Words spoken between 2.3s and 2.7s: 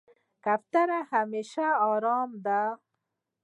ده.